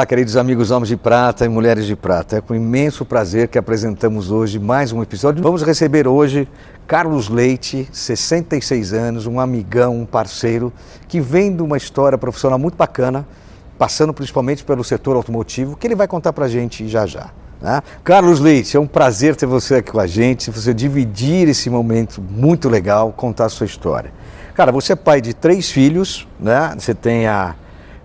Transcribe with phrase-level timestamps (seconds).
[0.00, 2.38] Olá, queridos amigos homens de prata e mulheres de prata.
[2.38, 5.42] É com imenso prazer que apresentamos hoje mais um episódio.
[5.42, 6.48] Vamos receber hoje
[6.86, 10.72] Carlos Leite, 66 anos, um amigão, um parceiro,
[11.06, 13.28] que vem de uma história profissional muito bacana,
[13.76, 17.28] passando principalmente pelo setor automotivo, que ele vai contar pra gente já já.
[17.60, 17.82] Né?
[18.02, 22.22] Carlos Leite, é um prazer ter você aqui com a gente, você dividir esse momento
[22.22, 24.10] muito legal, contar a sua história.
[24.54, 26.74] Cara, você é pai de três filhos, né?
[26.78, 27.54] Você tem a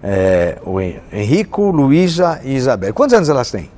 [0.08, 2.94] é, o Henrico, Luísa e Isabel.
[2.94, 3.72] Quantos anos elas têm?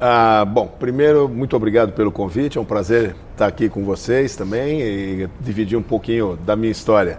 [0.00, 2.56] Ah, bom, primeiro, muito obrigado pelo convite.
[2.56, 7.18] É um prazer estar aqui com vocês também e dividir um pouquinho da minha história.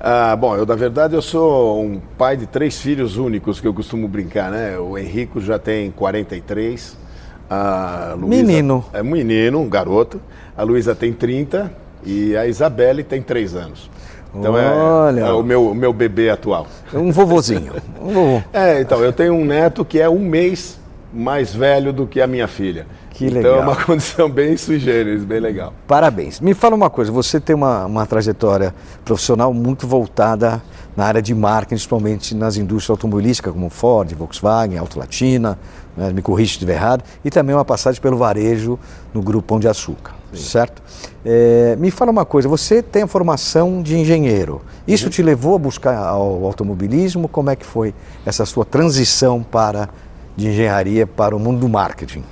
[0.00, 3.74] Ah, bom, eu, na verdade, eu sou um pai de três filhos únicos, que eu
[3.74, 4.78] costumo brincar, né?
[4.78, 6.96] O Henrico já tem 43.
[7.50, 8.84] A Luísa, menino.
[8.94, 10.18] É menino, um garoto.
[10.56, 11.70] A Luísa tem 30
[12.06, 13.90] e a Isabelle tem 3 anos.
[14.34, 15.20] Então é, Olha.
[15.20, 16.66] é, é o, meu, meu bebê atual.
[16.92, 17.72] Um vovozinho.
[18.00, 18.42] Um vovô.
[18.52, 20.78] É, então, eu tenho um neto que é um mês
[21.12, 22.86] mais velho do que a minha filha.
[23.10, 23.40] Que legal.
[23.40, 25.74] Então é uma condição bem sui generis, bem legal.
[25.86, 26.40] Parabéns.
[26.40, 28.74] Me fala uma coisa, você tem uma, uma trajetória
[29.04, 30.62] profissional muito voltada
[30.96, 35.58] na área de marketing, principalmente nas indústrias automobilísticas, como Ford, Volkswagen, Auto Latina,
[35.96, 38.78] né, me corrija se estiver errado, e também uma passagem pelo varejo
[39.12, 40.42] no Grupo Pão de Açúcar, Sim.
[40.42, 40.82] certo?
[41.24, 45.10] É, me fala uma coisa, você tem a formação de engenheiro, isso uhum.
[45.10, 47.28] te levou a buscar ao automobilismo?
[47.28, 49.88] Como é que foi essa sua transição para
[50.36, 52.24] de engenharia para o mundo do marketing?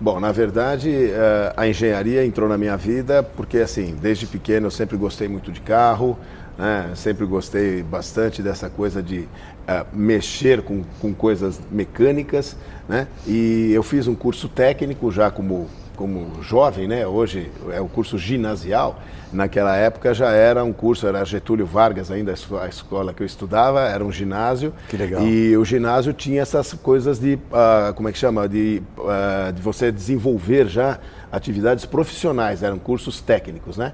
[0.00, 4.70] Bom, na verdade, eh, a engenharia entrou na minha vida porque, assim, desde pequeno eu
[4.70, 6.16] sempre gostei muito de carro,
[6.56, 6.90] né?
[6.94, 12.56] sempre gostei bastante dessa coisa de uh, mexer com, com coisas mecânicas,
[12.88, 13.06] né?
[13.26, 15.68] E eu fiz um curso técnico já como
[15.98, 17.04] como jovem, né?
[17.04, 19.02] Hoje é o curso ginasial.
[19.32, 23.80] Naquela época já era um curso, era Getúlio Vargas ainda a escola que eu estudava,
[23.80, 24.72] era um ginásio.
[24.88, 25.26] Que legal.
[25.26, 29.60] E o ginásio tinha essas coisas de, uh, como é que chama, de, uh, de
[29.60, 31.00] você desenvolver já
[31.32, 33.92] atividades profissionais, eram cursos técnicos, né?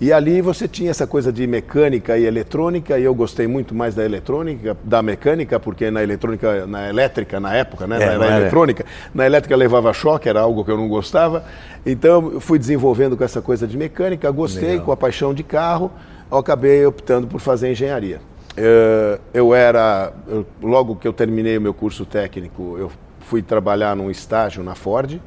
[0.00, 3.94] E ali você tinha essa coisa de mecânica e eletrônica, e eu gostei muito mais
[3.94, 8.02] da eletrônica, da mecânica, porque na eletrônica, na elétrica, na época, né?
[8.02, 8.84] É, na, eletrônica,
[9.14, 11.44] na elétrica levava choque, era algo que eu não gostava.
[11.86, 14.86] Então eu fui desenvolvendo com essa coisa de mecânica, gostei, Legal.
[14.86, 15.92] com a paixão de carro,
[16.30, 18.20] eu acabei optando por fazer engenharia.
[18.56, 20.12] Eu, eu era,
[20.60, 22.90] logo que eu terminei o meu curso técnico, eu
[23.20, 25.20] fui trabalhar num estágio na Ford,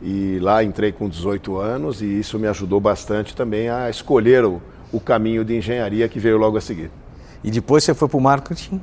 [0.00, 4.62] e lá entrei com 18 anos e isso me ajudou bastante também a escolher o,
[4.92, 6.90] o caminho de engenharia que veio logo a seguir.
[7.42, 8.80] E depois você foi para o marketing?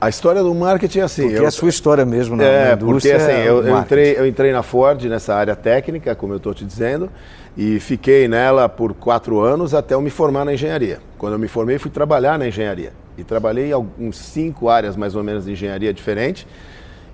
[0.00, 1.22] A história do marketing é assim.
[1.22, 3.18] Porque eu, é a sua história mesmo na, é, na indústria.
[3.18, 6.52] Porque assim, eu, eu, entrei, eu entrei na Ford nessa área técnica, como eu estou
[6.52, 7.08] te dizendo,
[7.56, 10.98] e fiquei nela por quatro anos até eu me formar na engenharia.
[11.16, 12.92] Quando eu me formei, fui trabalhar na engenharia.
[13.16, 16.48] E trabalhei em alguns cinco áreas mais ou menos de engenharia diferente.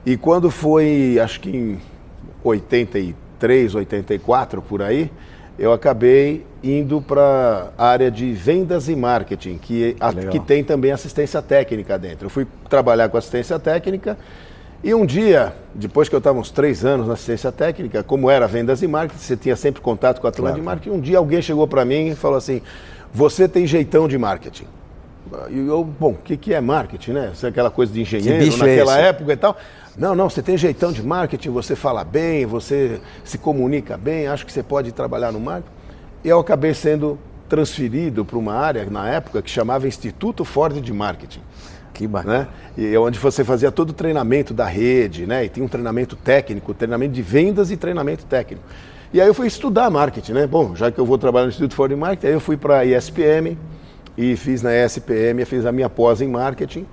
[0.07, 1.79] E quando foi, acho que em
[2.49, 5.11] 83, 84 por aí,
[5.59, 10.93] eu acabei indo para a área de vendas e marketing, que, a, que tem também
[10.93, 12.27] assistência técnica dentro.
[12.27, 14.17] Eu fui trabalhar com assistência técnica
[14.83, 18.47] e um dia, depois que eu estava uns três anos na assistência técnica, como era
[18.47, 20.61] vendas e marketing, você tinha sempre contato com a turma claro.
[20.61, 22.63] de marketing, um dia alguém chegou para mim e falou assim,
[23.13, 24.67] você tem jeitão de marketing.
[25.51, 27.33] E eu, bom, o que, que é marketing, né?
[27.43, 29.57] É aquela coisa de engenheiro naquela é época e tal.
[29.99, 34.47] Não, não, você tem jeitão de marketing, você fala bem, você se comunica bem, acho
[34.47, 35.75] que você pode trabalhar no marketing.
[36.23, 37.19] E eu acabei sendo
[37.49, 41.41] transferido para uma área, na época, que chamava Instituto Ford de Marketing.
[41.93, 42.39] Que bacana.
[42.39, 42.49] Né?
[42.77, 45.45] E é onde você fazia todo o treinamento da rede, né?
[45.45, 48.63] E tinha um treinamento técnico, treinamento de vendas e treinamento técnico.
[49.13, 50.47] E aí eu fui estudar marketing, né?
[50.47, 52.81] Bom, já que eu vou trabalhar no Instituto Ford de Marketing, aí eu fui para
[52.81, 53.59] a ESPM
[54.17, 56.87] e fiz na ESPM, fiz a minha pós em marketing.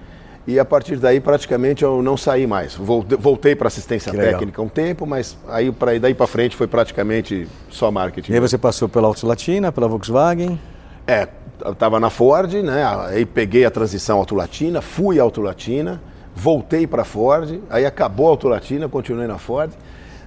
[0.47, 2.75] E a partir daí praticamente eu não saí mais.
[2.75, 7.89] Voltei para assistência técnica um tempo, mas aí para daí para frente foi praticamente só
[7.89, 8.31] marketing.
[8.31, 10.59] E aí você passou pela Auto Latina, pela Volkswagen?
[11.07, 11.27] É,
[11.65, 12.85] estava na Ford, né?
[13.07, 15.99] Aí peguei a transição Auto Latina, fui Auto Latina,
[16.35, 19.71] voltei para a Ford, aí acabou a Auto Latina, continuei na Ford.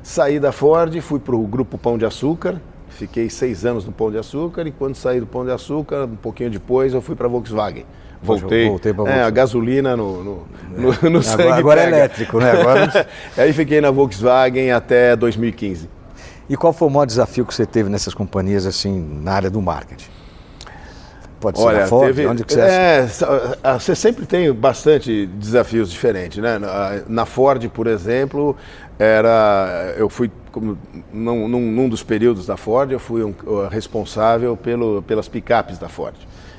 [0.03, 4.11] Saí da Ford, fui para o grupo Pão de Açúcar, fiquei seis anos no Pão
[4.11, 7.27] de Açúcar e quando saí do Pão de Açúcar, um pouquinho depois, eu fui para
[7.27, 7.85] a Volkswagen.
[8.23, 12.39] Voltei, voltei para é, a gasolina no, no, no, no sangue Agora, agora é elétrico,
[12.39, 12.51] né?
[12.51, 13.09] Agora...
[13.39, 15.89] Aí fiquei na Volkswagen até 2015.
[16.49, 19.61] E qual foi o maior desafio que você teve nessas companhias, assim, na área do
[19.61, 20.09] marketing?
[21.41, 22.07] Pode ser Olha, Ford?
[22.07, 23.07] Teve, Onde que você é,
[23.79, 26.59] Você sempre tem bastante desafios diferentes, né?
[27.07, 28.57] Na Ford, por exemplo,
[28.99, 30.31] era eu fui
[31.13, 33.33] num, num, dos períodos da Ford eu fui um,
[33.71, 36.17] responsável pelo, pelas picapes da Ford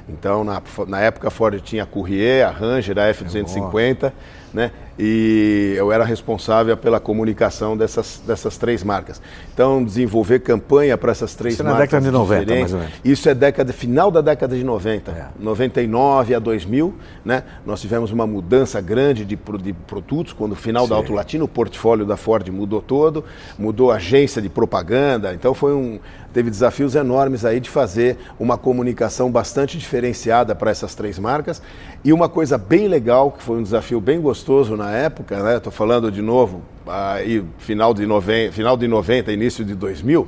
[0.09, 4.11] então na, na época a Ford tinha a Courier, a Ranger, a F250
[4.53, 4.71] né?
[5.01, 9.21] E eu era responsável pela comunicação dessas, dessas três marcas.
[9.53, 11.87] Então, desenvolver campanha para essas três Isso marcas.
[11.87, 12.93] Isso é na década de 90, mais ou menos.
[13.05, 15.11] Isso é década, final da década de 90.
[15.11, 15.27] É.
[15.39, 16.93] 99 a 2000,
[17.23, 17.43] né?
[17.65, 20.89] Nós tivemos uma mudança grande de, de produtos, quando no final Sim.
[20.89, 23.23] da Auto Latino, o portfólio da Ford mudou todo,
[23.57, 25.33] mudou a agência de propaganda.
[25.33, 25.97] Então, foi um,
[26.33, 31.61] teve desafios enormes aí de fazer uma comunicação bastante diferenciada para essas três marcas.
[32.03, 35.57] E uma coisa bem legal, que foi um desafio bem gostoso na época, né?
[35.57, 40.27] Estou falando de novo, aí, final, de 90, final de 90, início de 2000,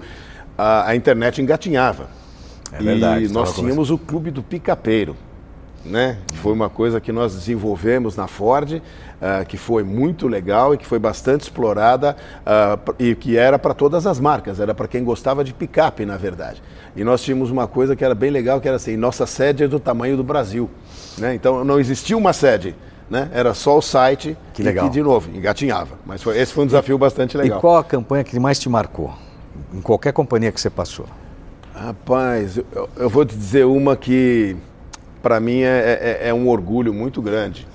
[0.58, 2.10] a, a internet engatinhava.
[2.72, 5.16] É verdade, e nós tínhamos o Clube do Picapeiro
[5.86, 6.18] né?
[6.36, 10.86] Foi uma coisa que nós desenvolvemos na Ford, uh, que foi muito legal e que
[10.86, 15.44] foi bastante explorada uh, e que era para todas as marcas, era para quem gostava
[15.44, 16.62] de picape, na verdade.
[16.96, 19.68] E nós tínhamos uma coisa que era bem legal, que era assim, nossa sede é
[19.68, 20.70] do tamanho do Brasil,
[21.18, 21.34] né?
[21.34, 22.76] Então não existia uma sede,
[23.12, 23.30] né?
[23.34, 24.86] Era só o site que legal.
[24.86, 25.96] e que, de novo, engatinhava.
[26.06, 27.58] Mas foi, esse foi um desafio bastante legal.
[27.58, 29.14] E qual a campanha que mais te marcou?
[29.74, 31.06] Em qualquer companhia que você passou?
[31.76, 34.56] Rapaz, eu, eu vou te dizer uma que
[35.22, 37.68] para mim é, é, é, um orgulho muito grande.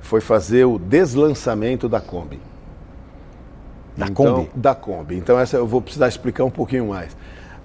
[0.00, 2.38] Foi fazer o deslançamento da Kombi.
[3.96, 4.50] Da então, Kombi?
[4.54, 5.16] Da Kombi.
[5.16, 7.16] Então essa eu vou precisar explicar um pouquinho mais.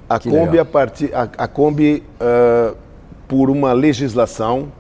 [0.10, 2.76] A que Kombi, a, partir, a, a Kombi uh,
[3.28, 4.72] por uma legislação,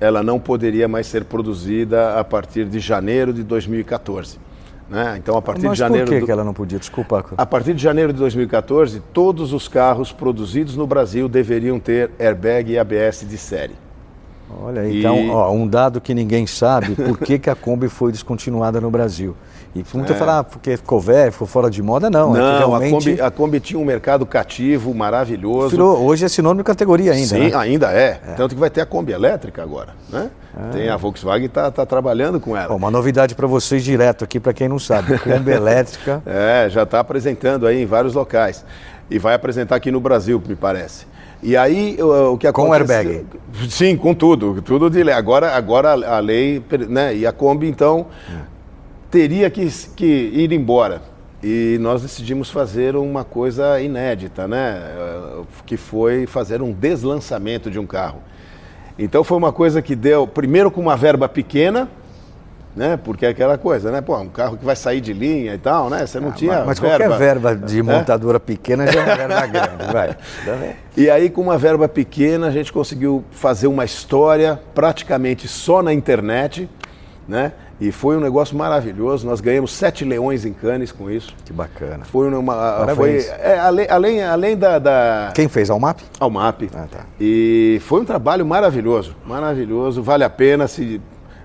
[0.00, 4.38] ela não poderia mais ser produzida a partir de janeiro de 2014.
[4.88, 5.16] Né?
[5.18, 6.06] Então, a partir Mas de janeiro.
[6.06, 6.26] Por que, do...
[6.26, 6.78] que ela não podia?
[6.78, 7.24] Desculpa.
[7.36, 12.72] A partir de janeiro de 2014, todos os carros produzidos no Brasil deveriam ter airbag
[12.72, 13.74] e ABS de série.
[14.62, 14.98] Olha, e...
[14.98, 18.90] então, ó, um dado que ninguém sabe, por que, que a Kombi foi descontinuada no
[18.90, 19.36] Brasil?
[19.74, 20.16] E muita é.
[20.16, 22.34] fala, ah, porque ficou velho, ficou fora de moda, não.
[22.34, 22.86] É não, é realmente...
[22.86, 25.70] a, Kombi, a Kombi tinha um mercado cativo, maravilhoso.
[25.70, 27.52] Virou, hoje é sinônimo de categoria ainda, Sim, né?
[27.54, 28.20] ainda é.
[28.26, 28.32] é.
[28.36, 30.28] Tanto que vai ter a Kombi elétrica agora, né?
[30.58, 30.72] É.
[30.72, 32.68] Tem a Volkswagen está tá trabalhando com ela.
[32.68, 36.20] Bom, uma novidade para vocês direto aqui, para quem não sabe, Kombi elétrica.
[36.26, 38.64] É, já está apresentando aí em vários locais.
[39.10, 41.06] E vai apresentar aqui no Brasil, me parece.
[41.42, 42.84] E aí o, que acontece...
[42.84, 43.26] Com airbag?
[43.68, 44.60] Sim, com tudo.
[44.62, 45.14] Tudo de lei.
[45.14, 47.16] Agora, agora a lei, né?
[47.16, 48.06] E a Kombi, então,
[49.10, 51.02] teria que, que ir embora.
[51.42, 54.82] E nós decidimos fazer uma coisa inédita, né?
[55.64, 58.20] Que foi fazer um deslançamento de um carro.
[58.98, 61.88] Então foi uma coisa que deu, primeiro com uma verba pequena,
[62.74, 62.96] né?
[62.96, 64.00] Porque é aquela coisa, né?
[64.00, 66.06] Pô, um carro que vai sair de linha e tal, né?
[66.06, 66.98] Você não ah, tinha mas, mas verba.
[66.98, 68.40] qualquer verba de montadora é?
[68.40, 70.16] pequena já é uma verba grande, vai.
[70.96, 75.92] E aí, com uma verba pequena, a gente conseguiu fazer uma história praticamente só na
[75.92, 76.68] internet,
[77.26, 77.52] né?
[77.80, 79.26] E foi um negócio maravilhoso.
[79.26, 81.34] Nós ganhamos sete leões em Cannes com isso.
[81.44, 82.04] Que bacana.
[82.04, 82.86] Foi uma.
[82.94, 85.70] Foi, é, além, além, além da, da, Quem fez?
[85.70, 86.00] Almap?
[86.18, 86.62] Almap.
[86.74, 87.06] Ah, tá.
[87.18, 89.16] E foi um trabalho maravilhoso.
[89.24, 90.02] Maravilhoso.
[90.02, 91.00] Vale a pena se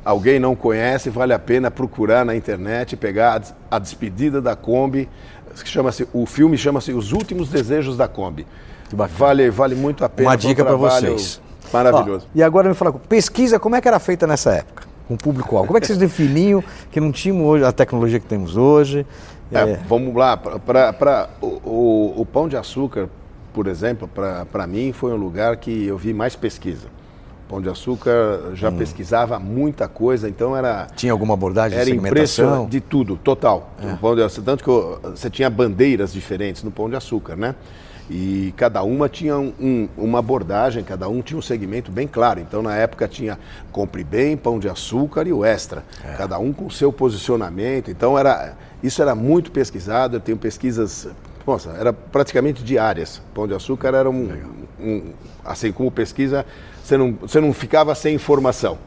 [0.05, 5.09] alguém não conhece, vale a pena procurar na internet, pegar a, despedida da Kombi,
[5.55, 8.45] que chama-se, o filme chama-se Os Últimos Desejos da Kombi.
[8.93, 10.29] Vale, vale muito a pena.
[10.29, 11.41] Uma dica para vocês.
[11.73, 12.27] Maravilhoso.
[12.27, 14.83] Ó, e agora me fala, pesquisa, como é que era feita nessa época?
[15.07, 15.67] Com o público-alvo.
[15.67, 19.05] Como é que vocês definiam que não tínhamos hoje a tecnologia que temos hoje?
[19.51, 19.79] É, é...
[19.87, 23.09] Vamos lá, para o, o, o Pão de Açúcar,
[23.53, 24.07] por exemplo,
[24.51, 26.87] para mim foi um lugar que eu vi mais pesquisa.
[27.47, 28.77] Pão de Açúcar já hum.
[28.77, 30.87] pesquisava muita coisa, então era.
[30.95, 32.67] Tinha alguma abordagem era de segmentação?
[32.67, 33.71] de tudo, total.
[33.81, 33.95] É.
[33.95, 37.55] Pão de Açúcar, tanto que eu, você tinha bandeiras diferentes no Pão de Açúcar, né?
[38.09, 42.39] E cada uma tinha um, um, uma abordagem, cada um tinha um segmento bem claro.
[42.39, 43.39] Então, na época, tinha
[43.71, 45.83] Compre Bem, Pão de Açúcar e o Extra.
[46.03, 46.13] É.
[46.13, 47.89] Cada um com seu posicionamento.
[47.89, 50.17] Então, era, isso era muito pesquisado.
[50.17, 51.07] Eu tenho pesquisas
[51.45, 53.21] nossa, era praticamente diárias.
[53.33, 54.29] Pão de Açúcar era um,
[54.79, 55.03] um
[55.43, 56.45] assim como pesquisa,
[56.85, 58.77] você não, você não ficava sem informação.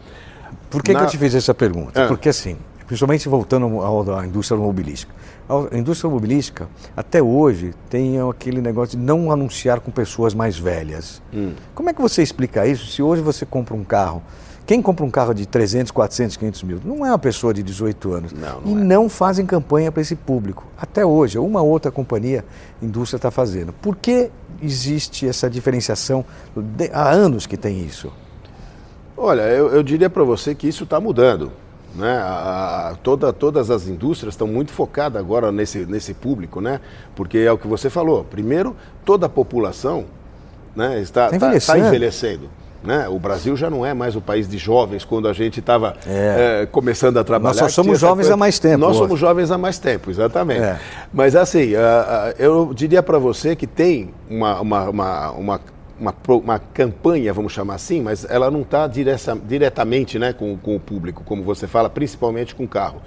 [0.71, 1.01] Por que, Na...
[1.01, 2.01] que eu te fiz essa pergunta?
[2.01, 2.07] É.
[2.07, 3.83] Porque assim, principalmente voltando
[4.15, 5.13] à indústria automobilística.
[5.49, 11.21] A indústria automobilística, até hoje, tem aquele negócio de não anunciar com pessoas mais velhas.
[11.35, 11.55] Hum.
[11.75, 14.23] Como é que você explica isso se hoje você compra um carro
[14.69, 18.13] quem compra um carro de 300, 400, 500 mil não é uma pessoa de 18
[18.13, 18.33] anos.
[18.35, 18.85] Não, não e é.
[18.85, 20.67] não fazem campanha para esse público.
[20.77, 22.45] Até hoje, uma outra companhia,
[22.83, 23.73] indústria está fazendo.
[23.73, 24.31] Por que
[24.63, 26.25] existe essa diferenciação?
[26.93, 28.13] Há anos que tem isso.
[29.17, 31.51] Olha, eu, eu diria para você que isso está mudando.
[31.95, 32.17] Né?
[32.19, 36.81] A, a, toda, todas as indústrias estão muito focadas agora nesse, nesse público, né?
[37.17, 38.25] porque é o que você falou.
[38.25, 40.05] Primeiro, toda a população
[40.77, 42.49] né, está, tá, tá envelhecendo.
[42.83, 43.09] Né?
[43.09, 46.63] O Brasil já não é mais o país de jovens quando a gente estava é.
[46.63, 47.61] é, começando a trabalhar.
[47.61, 48.35] Nós só somos jovens coisa...
[48.35, 48.79] há mais tempo.
[48.79, 48.99] Nós hoje.
[49.01, 50.63] somos jovens há mais tempo, exatamente.
[50.63, 50.79] É.
[51.13, 51.71] Mas assim,
[52.39, 55.61] eu diria para você que tem uma, uma, uma, uma
[56.01, 60.81] uma, uma, campanha, vamos chamar assim, mas ela não está diretamente né, com, com, o
[60.81, 63.03] público, como você fala, principalmente com o carro.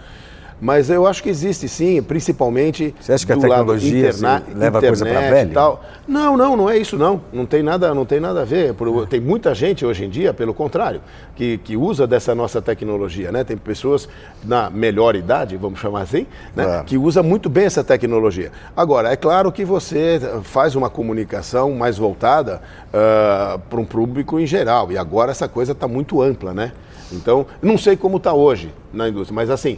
[0.62, 4.88] Mas eu acho que existe sim, principalmente Você acha que a tecnologia interna, leva internet
[4.88, 5.54] coisa para velho?
[5.54, 5.84] Tal.
[6.08, 7.20] Não, não, não é isso não.
[7.34, 8.76] Não tem nada, não tem nada a ver.
[9.10, 11.02] Tem muita gente hoje em dia, pelo contrário,
[11.36, 13.44] que, que usa dessa nossa tecnologia, né?
[13.44, 14.08] Tem pessoas
[14.44, 16.82] na melhor idade, vamos chamar assim, né?
[16.82, 16.84] É.
[16.84, 18.52] que usa muito bem essa tecnologia.
[18.78, 24.46] Agora, é claro que você faz uma comunicação mais voltada uh, para um público em
[24.46, 24.92] geral.
[24.92, 26.72] E agora essa coisa está muito ampla, né?
[27.12, 29.78] Então, não sei como está hoje na indústria, mas assim,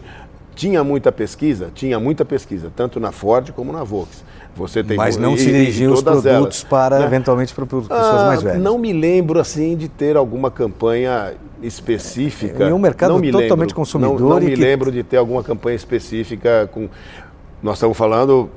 [0.56, 1.70] tinha muita pesquisa?
[1.74, 4.34] Tinha muita pesquisa, tanto na Ford como na Volkswagen.
[4.56, 7.06] Você tem Mas não se dirigiam os produtos elas, para, né?
[7.06, 8.62] eventualmente, para pessoas ah, mais velhas.
[8.62, 12.66] Não me lembro, assim, de ter alguma campanha específica.
[12.66, 14.20] Em um mercado totalmente lembro, consumidor.
[14.20, 14.56] Não, não me que...
[14.56, 16.88] lembro de ter alguma campanha específica com...
[17.64, 18.50] Nós estamos falando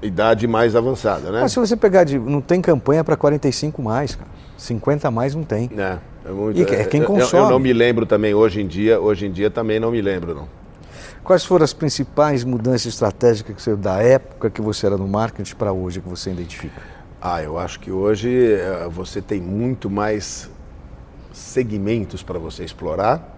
[0.00, 1.40] idade mais avançada, né?
[1.42, 2.18] Mas se você pegar de...
[2.18, 4.30] Não tem campanha para 45 mais, cara.
[4.56, 5.70] 50 mais não tem.
[5.76, 7.42] É, é, muito, e é quem consome.
[7.42, 10.00] Eu, eu não me lembro também, hoje em dia, hoje em dia também não me
[10.00, 10.48] lembro, não.
[11.26, 15.56] Quais foram as principais mudanças estratégicas que você, da época que você era no marketing
[15.56, 16.80] para hoje que você identifica?
[17.20, 20.48] Ah, eu acho que hoje eh, você tem muito mais
[21.32, 23.36] segmentos para você explorar.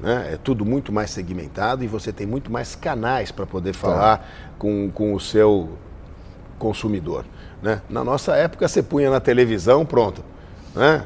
[0.00, 0.30] Né?
[0.32, 3.78] É tudo muito mais segmentado e você tem muito mais canais para poder tá.
[3.78, 4.24] falar tá.
[4.58, 5.68] com, com o seu
[6.58, 7.24] consumidor.
[7.62, 7.80] Né?
[7.88, 10.24] Na nossa época, você punha na televisão, pronto.
[10.78, 11.04] Né?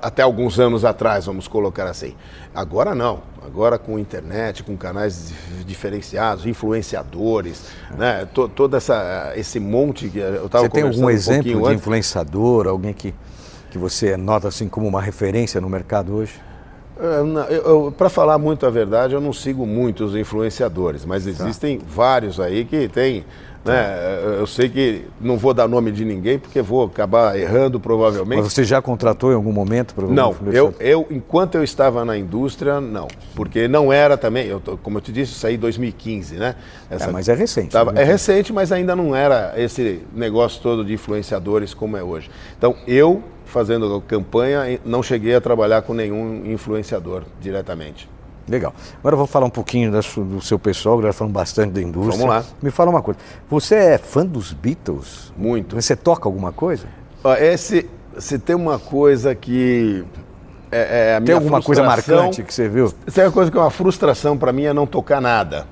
[0.00, 2.14] Até alguns anos atrás, vamos colocar assim.
[2.54, 3.20] Agora não.
[3.44, 5.30] Agora com internet, com canais
[5.66, 7.64] diferenciados, influenciadores,
[7.98, 8.26] né?
[8.32, 11.72] todo essa, esse monte que eu estava Você tem algum um exemplo de antes.
[11.74, 13.14] influenciador, alguém que,
[13.70, 16.40] que você nota assim como uma referência no mercado hoje?
[16.98, 21.30] É, Para falar muito a verdade, eu não sigo muitos influenciadores, mas tá.
[21.30, 21.84] existem tá.
[21.86, 23.26] vários aí que têm
[23.68, 24.38] né?
[24.38, 28.42] Eu sei que não vou dar nome de ninguém porque vou acabar errando provavelmente.
[28.42, 29.94] Mas você já contratou em algum momento?
[29.94, 33.08] Para não, eu, eu enquanto eu estava na indústria, não.
[33.34, 36.54] Porque não era também, eu, como eu te disse, eu saí em 2015, né?
[36.90, 37.70] Essa, é, mas é recente.
[37.70, 38.02] Tava, né?
[38.02, 42.30] É recente, mas ainda não era esse negócio todo de influenciadores como é hoje.
[42.56, 48.08] Então, eu, fazendo campanha, não cheguei a trabalhar com nenhum influenciador diretamente.
[48.48, 48.72] Legal.
[48.98, 52.18] Agora vou falar um pouquinho do seu pessoal, já falando bastante da indústria.
[52.18, 52.44] Vamos lá.
[52.62, 53.20] Me fala uma coisa.
[53.50, 55.32] Você é fã dos Beatles?
[55.36, 55.76] Muito.
[55.76, 56.86] Você toca alguma coisa?
[57.40, 57.88] Esse,
[58.18, 60.04] se tem uma coisa que
[60.70, 62.92] é, é a tem alguma coisa marcante que você viu?
[63.12, 65.66] Tem uma coisa que é uma frustração para mim é não tocar nada.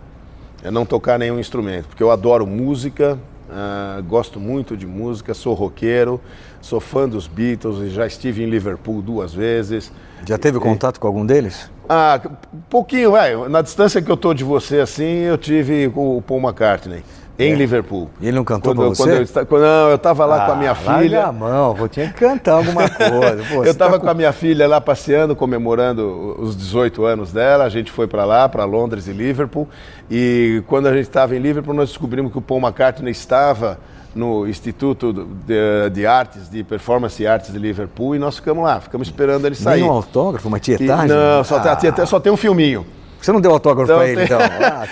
[0.62, 3.18] É não tocar nenhum instrumento, porque eu adoro música,
[3.49, 6.21] uh, gosto muito de música, sou roqueiro,
[6.61, 9.92] sou fã dos Beatles e já estive em Liverpool duas vezes.
[10.26, 11.71] Já teve contato com algum deles?
[11.88, 12.21] Ah,
[12.69, 13.37] pouquinho, vai.
[13.49, 17.02] Na distância que eu tô de você, assim, eu tive o Paul McCartney.
[17.38, 17.55] Em é.
[17.55, 18.09] Liverpool.
[18.19, 19.26] E ele não cantou quando, pra você?
[19.26, 21.26] Quando eu, quando, não, eu estava lá ah, com a minha filha.
[21.26, 23.45] a mão, vou tinha que cantar alguma coisa.
[23.50, 24.05] Pô, eu estava tá com...
[24.07, 27.64] com a minha filha lá passeando, comemorando os 18 anos dela.
[27.64, 29.69] A gente foi para lá, para Londres e Liverpool.
[30.11, 33.78] E quando a gente estava em Liverpool, nós descobrimos que o Paul McCartney estava
[34.16, 38.80] no Instituto de, de, Artes, de Performance e Artes de Liverpool, e nós ficamos lá,
[38.80, 39.82] ficamos esperando ele sair.
[39.82, 41.08] Nem um autógrafo, uma tietagem?
[41.08, 41.76] não, só, ah.
[41.76, 42.87] tem, só tem um filminho.
[43.20, 44.38] Você não deu autógrafo então, para ele, então?
[44.40, 44.87] Ah,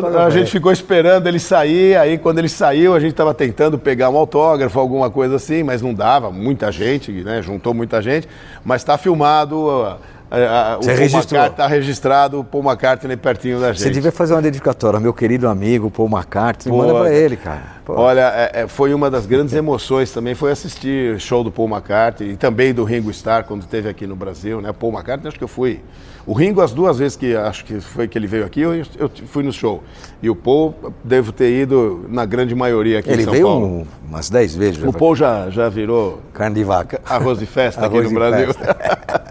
[0.00, 3.78] então a gente ficou esperando ele sair, aí quando ele saiu, a gente estava tentando
[3.78, 7.40] pegar um autógrafo, alguma coisa assim, mas não dava, muita gente, né?
[7.42, 8.28] Juntou muita gente,
[8.64, 9.96] mas está filmado
[10.30, 11.40] a, a, o Você Paul registrou?
[11.40, 13.82] McCartney tá registrado o Paul McCartney pertinho da gente.
[13.82, 16.70] Você devia fazer uma dedicatória meu querido amigo Paul McCartney.
[16.72, 17.80] Pô, Manda pra ele, cara.
[17.84, 17.94] Pô.
[17.94, 21.68] Olha, é- é, foi uma das grandes emoções também, foi assistir o show do Paul
[21.68, 24.72] McCartney e também do Ringo Starr quando esteve aqui no Brasil, né?
[24.72, 25.80] Paul McCartney, acho que eu fui.
[26.26, 29.10] O Ringo, as duas vezes que acho que foi que ele veio aqui, eu, eu
[29.26, 29.82] fui no show.
[30.22, 33.66] E o Paul, devo ter ido na grande maioria aqui ele em São veio Paulo.
[33.66, 34.84] um- umas 10 vezes.
[34.84, 34.92] O.
[34.92, 37.00] Paul já, já virou Carne de vaca.
[37.08, 38.54] arroz de festa aqui Arroz no de Brasil.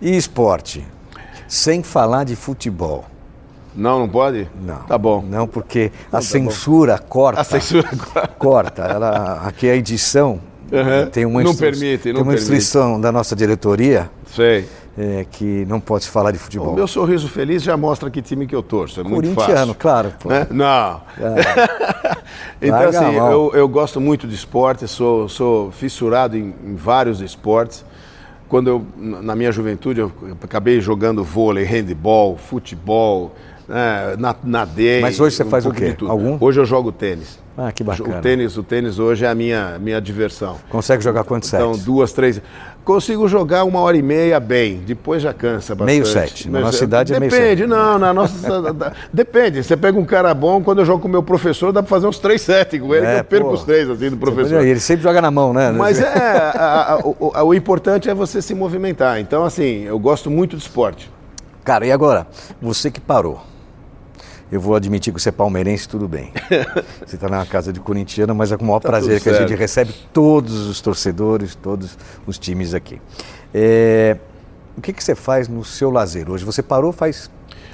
[0.00, 0.86] e esporte?
[1.48, 3.04] Sem falar de futebol.
[3.74, 4.48] Não, não pode?
[4.60, 4.78] Não.
[4.80, 5.22] Tá bom.
[5.28, 7.40] Não, porque a censura corta.
[7.42, 7.88] A censura
[8.38, 8.82] corta.
[8.82, 10.40] Ela, aqui a edição
[10.72, 11.08] Uhum.
[11.10, 12.52] tem uma, Não permite, tem não uma permite.
[12.52, 14.66] instrução da nossa diretoria Sei.
[14.98, 16.74] é, que não pode se falar de O futebol.
[16.74, 18.98] meu sorriso feliz já mostra que time que eu torço.
[19.00, 19.74] É muito fácil.
[19.76, 20.12] claro.
[20.18, 20.28] pô.
[20.28, 20.44] Né?
[20.50, 21.02] Não.
[22.60, 27.20] então, Larga assim, eu, eu gosto muito de esporte, sou, sou fissurado em, em vários
[27.20, 27.84] esportes.
[28.48, 33.34] Quando eu, na minha juventude, eu acabei jogando vôlei, handball, futebol,
[33.68, 35.00] né, na- nadei.
[35.00, 35.96] Mas hoje você um faz o quê?
[36.08, 36.36] Algum?
[36.40, 37.38] Hoje eu jogo tênis.
[37.58, 38.18] Ah, que bacana.
[38.18, 40.56] O tênis, o tênis hoje é a minha, minha diversão.
[40.68, 41.86] Consegue jogar quantos Então, sets?
[41.86, 42.40] duas, três.
[42.84, 45.86] Consigo jogar uma hora e meia bem, depois já cansa bastante.
[45.94, 46.46] Meio set.
[46.48, 47.66] Na Mas, nossa cidade é meio Depende, set.
[47.68, 48.72] não, na nossa.
[49.12, 49.64] depende.
[49.64, 52.06] Você pega um cara bom, quando eu jogo com o meu professor, dá pra fazer
[52.06, 53.54] uns três sets com ele, É, que eu perco pô.
[53.54, 54.62] os três assim do professor.
[54.64, 55.72] Ele sempre joga na mão, né?
[55.72, 59.18] Mas é, a- a- o, o- o importante é você se movimentar.
[59.18, 61.10] Então, assim, eu gosto muito de esporte.
[61.64, 62.26] Cara, e agora?
[62.62, 63.40] Você que parou.
[64.50, 66.32] Eu vou admitir que você é palmeirense, tudo bem.
[67.04, 69.40] Você está na casa de corintiano, mas é com o maior prazer tudo que a
[69.46, 73.00] gente recebe todos os torcedores, todos os times aqui.
[73.52, 74.16] É,
[74.76, 76.44] O que, que você faz no seu lazer hoje?
[76.44, 77.28] Você parou faz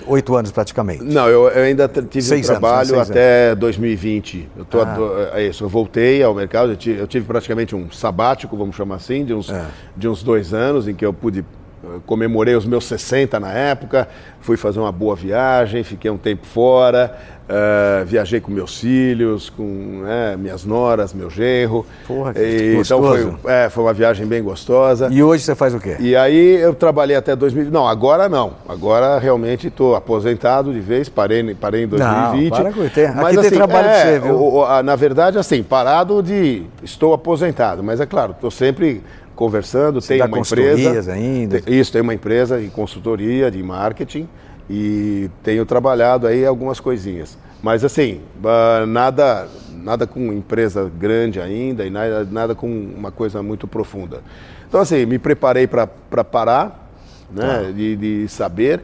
[0.06, 1.04] oito anos praticamente.
[1.04, 2.68] Não, eu, eu ainda tive Seis um anos, né?
[2.68, 4.48] trabalho Seis até 2020.
[4.56, 4.82] Eu, tô, Ah.
[4.82, 8.74] ado- é isso, eu voltei ao mercado, eu tive, eu tive praticamente um sabático, vamos
[8.74, 9.64] chamar assim, de uns, É.
[9.96, 11.44] de uns dois anos, em que eu pude.
[11.84, 14.08] Eh, Comemorei os meus 60 na época,
[14.40, 17.16] fui fazer uma boa viagem, fiquei um tempo fora,
[17.48, 21.84] eh, viajei com meus filhos, com né, minhas noras, meu genro.
[22.06, 25.08] Porra, que E, então foi, é, foi uma viagem bem gostosa.
[25.10, 25.96] E hoje você faz o quê?
[26.00, 27.70] E aí eu trabalhei até 2000.
[27.70, 28.54] Não, agora não.
[28.68, 32.50] Agora realmente estou aposentado de vez, parei, parei em 2020.
[32.50, 34.82] para com- aqui tem trabalho pra você, viu?
[34.84, 36.62] na verdade, assim, parado de.
[36.82, 39.02] Estou aposentado, mas é claro, estou sempre
[39.46, 41.12] conversando, tenho dá uma empresa.
[41.12, 41.60] ainda?
[41.60, 44.28] Te- Isso, tenho uma empresa de consultoria, de marketing
[44.70, 47.36] e tenho trabalhado aí algumas coisinhas.
[47.60, 49.48] Mas assim, ah, nada,
[49.82, 54.20] nada com empresa grande ainda e nada, nada com uma coisa muito profunda.
[54.68, 55.88] Então assim, me preparei para
[56.22, 56.88] parar,
[57.30, 57.70] né, Tá.
[57.72, 58.80] de, de saber.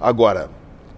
[0.00, 0.48] Agora,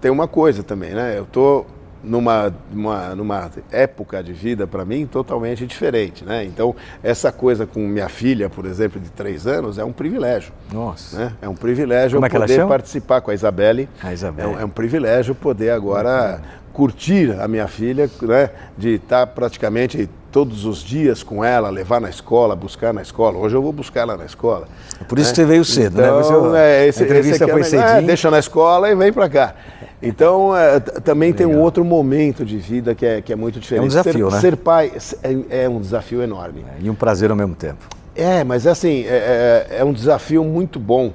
[0.00, 1.18] tem uma coisa também, né?
[1.18, 1.64] Eu tô
[2.02, 6.44] numa, numa, numa época de vida para mim totalmente diferente, né?
[6.44, 10.52] Então essa coisa com minha filha, por exemplo, de três anos, é um privilégio.
[10.72, 11.16] Nossa.
[11.18, 11.32] Né?
[11.42, 12.68] É um privilégio Como é poder chama?
[12.68, 13.88] participar com a Isabelle.
[14.02, 14.52] A Isabelle.
[14.52, 16.40] É um, é um privilégio poder agora
[16.72, 18.50] curtir a minha filha, né?
[18.76, 23.36] De estar praticamente todos os dias com ela, levar na escola, buscar na escola.
[23.36, 24.66] Hoje eu vou buscar ela na escola.
[25.06, 26.08] Por isso que você veio cedo, né?
[26.08, 27.88] Então, Você- é, esse, a entrevista esse aqui foi é, cedinho.
[27.88, 29.54] É, deixa na escola e vem para cá.
[30.02, 33.88] Então, é, também tem um outro momento de vida que é, que é muito diferente.
[33.88, 34.40] desafio, ser, né?
[34.40, 36.64] Ser pai é, é um desafio enorme.
[36.80, 37.86] E um prazer ao mesmo tempo.
[38.14, 41.12] É, mas assim, é, é- é um desafio muito bom,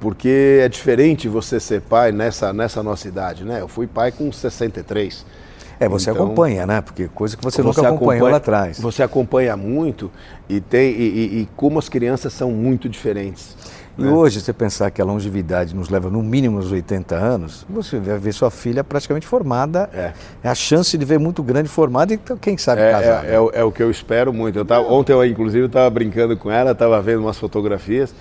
[0.00, 3.60] porque é diferente você ser pai nessa, nessa nossa idade, né?
[3.60, 5.26] Eu fui pai com 63.
[5.80, 6.80] É, você Então, acompanha, né?
[6.80, 8.80] Porque coisa que você, nunca acompanhou lá atrás.
[8.80, 10.10] Você acompanha muito
[10.48, 13.56] e, tem, e, e- e como as crianças são muito diferentes.
[13.98, 17.98] E hoje, você pensar que a longevidade nos leva no mínimo aos 80 anos, você
[17.98, 19.90] vai ver sua filha praticamente formada.
[19.92, 20.12] É.
[20.48, 23.24] a chance de ver muito grande formada e então, quem sabe É, casar.
[23.26, 24.56] é, é o- é o que eu espero muito.
[24.58, 28.14] Eu tava- ontem, eu, inclusive, eu estava brincando com ela, estava vendo umas fotografias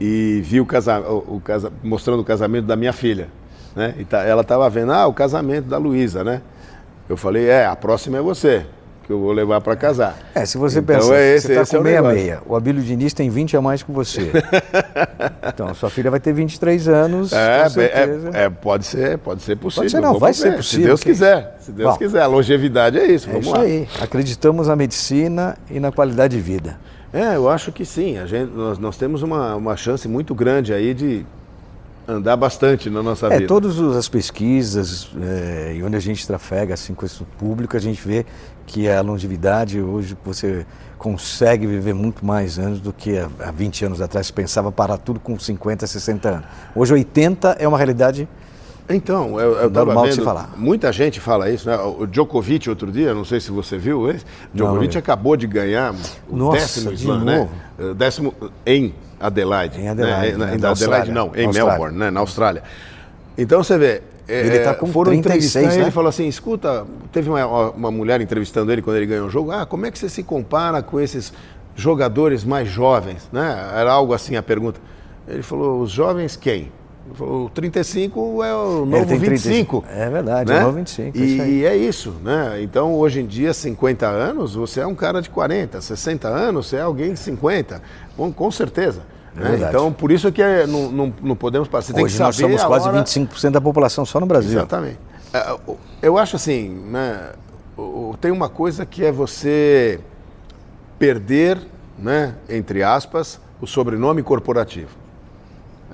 [0.00, 3.28] e vi o, casa, o, o casa, mostrando o casamento da minha filha.
[3.74, 3.94] Né?
[3.98, 6.40] E tá- ela estava vendo, ah, o casamento da Luísa, né?
[7.08, 8.64] Eu falei, é, a próxima é você,
[9.06, 10.16] que eu vou levar para casar.
[10.34, 12.14] É, se você Então, pensar, é esse- você está esse é com o negócio.
[12.14, 14.32] meia-meia, o Abílio Diniz tem 20 a mais que você.
[15.48, 18.30] então, sua filha vai ter 23 anos, É, com certeza.
[18.34, 19.88] é, é, pode ser, pode ser possível.
[19.88, 21.96] ser, não, vai ser ver, possível, Se Deus quem- quiser, se Deus Bom.
[21.98, 22.22] quiser.
[22.22, 23.62] A longevidade é isso, É vamos isso lá.
[23.62, 23.88] aí.
[24.00, 26.78] Acreditamos na medicina e na qualidade de vida.
[27.12, 28.18] É, eu acho que sim.
[28.18, 31.24] A gente, nós, nós temos uma, uma chance muito grande aí de
[32.08, 33.46] andar bastante na nossa É, vida.
[33.48, 38.00] todas as pesquisas é, e onde a gente trafega assim, com esse público, a gente
[38.06, 38.24] vê
[38.66, 40.66] que a longevidade, hoje você
[40.98, 44.30] consegue viver muito mais anos do que há há 20 anos atrás.
[44.30, 46.44] Pensava parar tudo com 50, 60 anos.
[46.74, 48.28] Hoje 80 é uma realidade
[48.88, 50.50] Então, eu, eu Normal de vendo, se falar.
[50.56, 51.76] muita gente fala isso, né?
[51.76, 55.92] O Djokovic outro dia, não sei se você viu esse, Djokovic não acabou de ganhar
[56.28, 57.38] o Nossa, décimo slam, né?
[57.38, 57.50] novo?
[57.78, 59.80] Eh, Décimo em Adelaide.
[59.80, 60.46] Em Adelaide, né?
[60.46, 60.54] né?
[60.54, 61.48] Em Na Adelaide não, em.
[61.52, 62.10] Melbourne, né?
[62.10, 62.62] na Austrália.
[63.38, 65.88] Então você vê, é, Ele tá com foram 36, entrevistar ele né?
[65.88, 69.52] e falou assim, escuta, teve uma, uma mulher entrevistando ele quando ele ganhou o jogo,
[69.52, 71.32] ah, como é que você se compara com esses
[71.76, 73.28] jogadores mais jovens?
[73.32, 73.70] Né?
[73.74, 74.80] Era algo assim a pergunta.
[75.28, 76.72] Ele falou, os jovens quem?
[77.18, 79.82] O 35 é o novo tem 25.
[79.82, 79.84] 35.
[79.88, 81.50] É verdade, é o novo 25, é isso aí.
[81.60, 82.60] E é isso, né?
[82.62, 86.76] Então, hoje em dia, 50 anos, você é um cara de 40, 60 anos, você
[86.76, 87.80] é alguém de 50.
[88.16, 89.02] Bom, com certeza.
[89.34, 89.50] né?
[89.50, 89.74] verdade.
[89.74, 91.94] Então, por isso é que é, não, não, não podemos passar.
[91.94, 93.02] Você Hoje nós somos quase hora...
[93.02, 94.58] 25% da população só no Brasil.
[94.58, 94.98] Exatamente.
[95.32, 95.56] É,
[96.02, 97.32] Eu acho assim, né?
[98.20, 100.00] Tem uma coisa que é você
[100.98, 101.58] perder,
[101.98, 102.34] né?
[102.48, 104.96] Entre aspas, o sobrenome corporativo.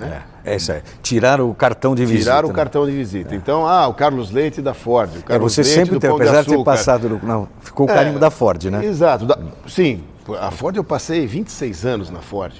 [0.01, 0.83] É, é isso aí.
[1.03, 2.31] Tirar o cartão de visita.
[2.31, 2.55] Tirar o né?
[2.55, 3.35] cartão de visita.
[3.35, 5.11] Então, ah, o Carlos Leite da Ford.
[5.15, 7.09] O É, Carlos você Leite sempre tem, Pão de apesar de ter passado.
[7.09, 8.85] no- Não, ficou o É, carimbo da Ford, né?
[8.85, 9.25] Exato.
[9.27, 10.03] Da- sim,
[10.41, 12.53] a Ford eu passei 26 anos na Ford.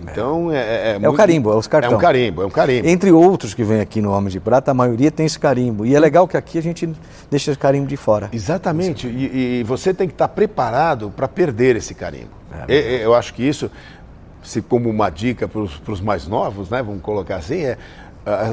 [0.00, 0.92] Então é.
[0.92, 1.92] É, É o carimbo, é os cartão.
[1.92, 2.86] É um carimbo, é um carimbo.
[2.86, 5.84] Entre outros que vêm aqui no Homem de Prata, a maioria tem esse carimbo.
[5.84, 6.88] E é legal que aqui a gente
[7.28, 8.28] deixa esse carimbo de fora.
[8.32, 9.08] Exatamente.
[9.08, 12.30] E, e você tem que estar preparado para perder esse carimbo.
[12.68, 13.70] É eu acho que isso,
[14.48, 17.76] se como uma dica para os mais novos, né, vamos colocar assim, é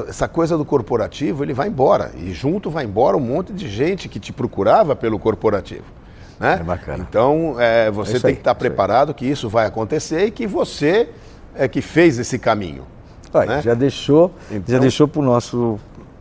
[0.08, 2.12] essa coisa do corporativo, ele vai embora.
[2.18, 5.84] E junto vai embora um monte de gente que te procurava pelo corporativo.
[6.40, 6.60] Né?
[6.62, 7.06] É bacana.
[7.10, 8.56] Então, é, você É tem aí, que estar aí.
[8.58, 11.10] preparado que isso vai acontecer e que você
[11.56, 12.84] é que fez esse caminho.
[13.34, 13.62] Olha, né?
[13.62, 15.78] Já deixou, já Então- deixou para o nosso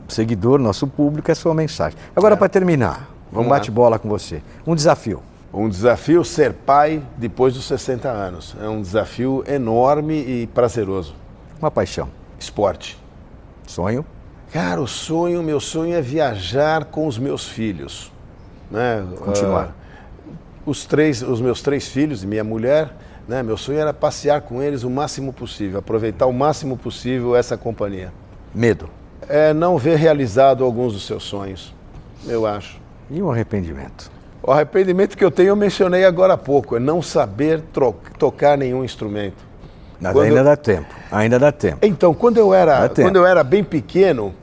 [0.09, 1.97] seguidor, nosso público, a sua mensagem.
[2.17, 3.35] Agora, para terminar, um É.
[3.37, 3.57] Vamos lá.
[3.59, 4.43] bate-bola com você.
[4.67, 5.21] Um desafio.
[5.57, 8.57] Um desafio ser pai depois dos 60 anos.
[8.61, 11.15] É um desafio enorme e prazeroso.
[11.61, 12.09] Uma paixão.
[12.41, 12.99] Esporte.
[13.65, 14.05] Sonho.
[14.53, 18.13] Cara, o sonho, meu sonho é viajar com os meus filhos.
[18.69, 19.07] Né?
[19.17, 19.77] Continuar.
[19.79, 20.31] Ah,
[20.67, 22.93] os, três, os meus três filhos e minha mulher,
[23.29, 23.41] né?
[23.41, 28.13] meu sonho era passear com eles o máximo possível, aproveitar o máximo possível essa companhia.
[28.53, 28.91] Medo.
[29.29, 31.73] É não ver realizado alguns dos seus sonhos,
[32.27, 32.81] eu acho.
[33.09, 34.11] E um arrependimento.
[34.47, 37.63] O arrependimento que eu tenho eu mencionei agora há pouco, é não saber
[38.19, 39.37] tocar nenhum instrumento.
[39.99, 40.95] Mas Quando- ainda dá tempo.
[41.11, 41.79] Ainda dá tempo.
[41.81, 44.35] Então, quando eu era, quando eu era bem pequeno,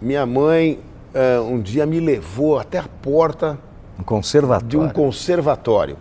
[0.00, 0.80] minha mãe
[1.12, 3.58] eh, um dia me levou até a porta
[3.98, 4.66] Um conservatório.
[4.68, 5.96] de um conservatório.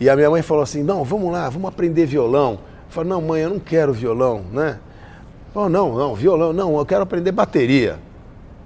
[0.00, 2.54] E a minha mãe falou assim: não, vamos lá, vamos aprender violão.
[2.54, 2.58] Eu
[2.90, 4.78] falei, não, mãe, eu não quero violão, né?
[5.54, 7.96] Oh, não, não, violão, não, eu quero aprender bateria.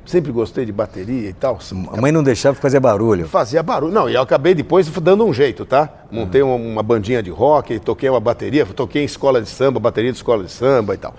[0.05, 1.59] Sempre gostei de bateria e tal.
[1.93, 3.27] A mãe não deixava fazer barulho.
[3.29, 3.93] Fazia barulho.
[3.93, 5.89] Não, e eu acabei depois dando um jeito, tá?
[6.11, 10.11] Montei uma, uma bandinha de rock, toquei uma bateria, toquei em escola de samba, bateria
[10.11, 11.15] de escola de samba e tal.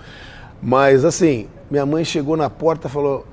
[0.62, 3.26] Mas assim, minha mãe chegou na porta e falou: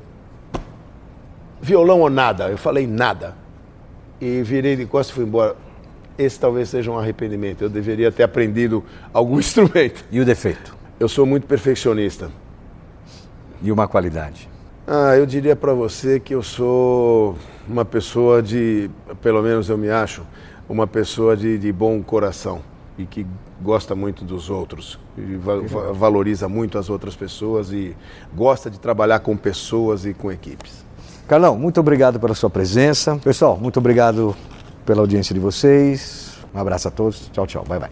[1.61, 2.49] violão ou nada?
[2.49, 3.35] Eu falei nada.
[4.21, 5.55] E virei de costas e fui embora.
[6.17, 7.61] Esse talvez seja um arrependimento.
[7.63, 8.83] Eu deveria ter aprendido
[9.13, 10.05] algum instrumento.
[10.11, 10.77] E o defeito?
[10.99, 12.31] Eu sou muito perfeccionista.
[13.61, 14.50] E uma qualidade?
[14.93, 19.89] Ah, eu diria para você que eu sou uma pessoa de, pelo menos eu me
[19.89, 20.21] acho,
[20.67, 22.59] uma pessoa de, de bom coração
[22.97, 23.25] e que
[23.61, 25.61] gosta muito dos outros, e va-
[25.93, 27.95] valoriza muito as outras pessoas e
[28.35, 30.85] gosta de trabalhar com pessoas e com equipes.
[31.25, 33.15] Carlão, muito obrigado pela sua presença.
[33.23, 34.35] Pessoal, muito obrigado
[34.85, 36.33] pela audiência de vocês.
[36.53, 37.29] Um abraço a todos.
[37.31, 37.63] Tchau, tchau.
[37.65, 37.91] Bye, bye.